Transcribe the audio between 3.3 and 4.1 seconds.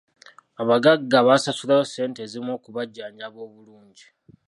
obulungi.